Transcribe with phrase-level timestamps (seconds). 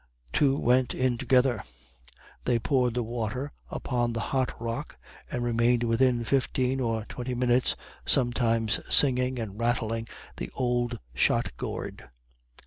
[0.33, 1.63] Two went in together;
[2.45, 4.97] they poured the water upon the hot rock,
[5.29, 12.09] and remained within fifteen or twenty minutes, sometimes singing and rattling the old shot gourd.